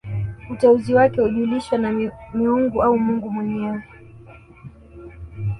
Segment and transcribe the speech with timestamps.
[0.51, 3.83] Uteuzi wake hujulishwa na miungu au mungu mwenyewe